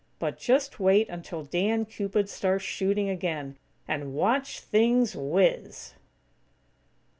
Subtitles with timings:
[0.17, 3.57] But just wait until Dan Cupid starts shooting again,
[3.87, 5.93] and watch things whiz!"